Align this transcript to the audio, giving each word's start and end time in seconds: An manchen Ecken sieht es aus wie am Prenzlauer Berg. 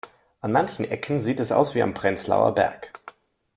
An 0.41 0.51
manchen 0.51 0.83
Ecken 0.85 1.19
sieht 1.19 1.39
es 1.39 1.51
aus 1.51 1.75
wie 1.75 1.83
am 1.83 1.93
Prenzlauer 1.93 2.55
Berg. 2.55 2.91